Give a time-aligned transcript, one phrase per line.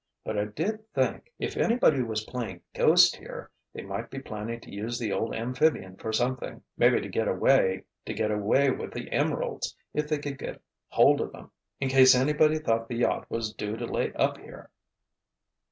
[0.23, 4.97] But I did think—if anybody was playing ghost here, they might be planning to use
[4.97, 10.07] the old amphibian for something—maybe to get away to get away with the emeralds if
[10.07, 14.11] they could get hold of them—in case anybody thought the yacht was due to lay
[14.13, 14.71] up here."